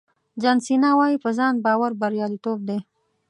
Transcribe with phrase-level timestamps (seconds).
[0.41, 2.79] جان سینا وایي په ځان باور بریالیتوب دی.